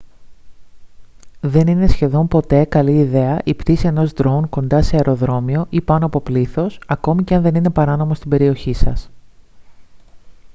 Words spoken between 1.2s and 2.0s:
δεν είναι